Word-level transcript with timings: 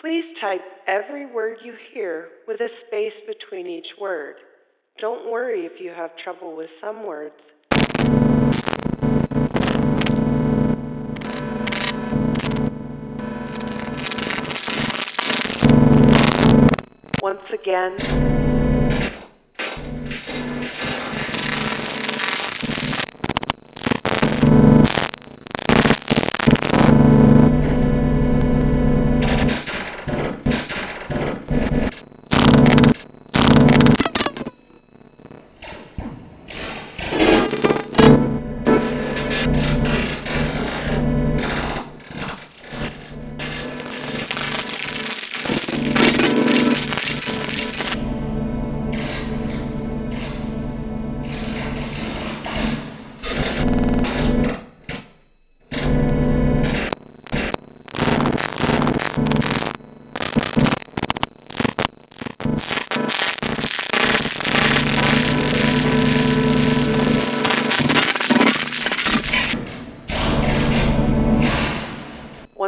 Please 0.00 0.24
type 0.40 0.62
every 0.88 1.26
word 1.26 1.58
you 1.62 1.74
hear 1.92 2.28
with 2.48 2.58
a 2.62 2.68
space 2.86 3.12
between 3.26 3.66
each 3.66 3.86
word. 4.00 4.36
Don't 4.98 5.30
worry 5.30 5.66
if 5.66 5.72
you 5.78 5.90
have 5.90 6.10
trouble 6.24 6.56
with 6.56 6.70
some 6.80 7.06
words. 7.06 7.34
Once 17.22 17.42
again, 17.52 18.59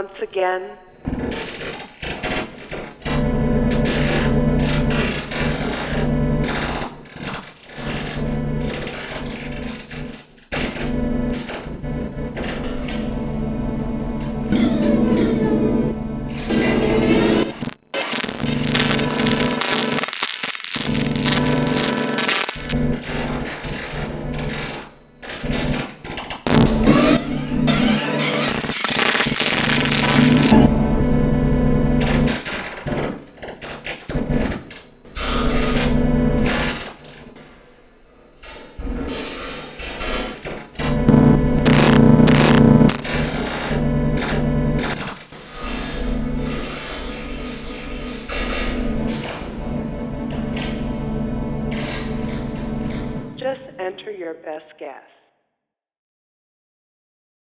once 0.02 0.20
again, 0.20 0.76
enter 53.92 54.10
your 54.10 54.34
best 54.34 54.78
guess. 54.78 55.21